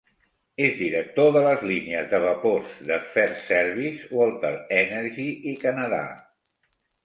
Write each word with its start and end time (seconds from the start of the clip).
És 0.67 0.71
director 0.77 1.29
de 1.35 1.43
les 1.47 1.65
línies 1.71 2.07
de 2.15 2.21
vapors 2.23 2.73
de 2.93 2.99
FirstService, 3.11 4.09
Walter 4.21 4.53
Energy 4.81 5.31
i 5.55 5.59
Canadà. 5.69 6.05